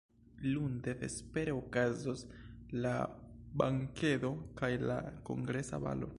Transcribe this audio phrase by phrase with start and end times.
[0.51, 2.23] Lunde vespere okazos
[2.85, 2.95] la
[3.63, 4.99] bankedo kaj la
[5.31, 6.09] kongresa balo.